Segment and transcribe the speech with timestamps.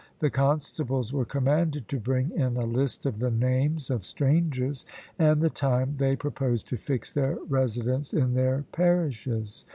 [0.17, 4.83] The constables were commanded to bring in a list of the names of strangers,
[5.19, 9.63] and the time they proposed to fix their residence in their parishes.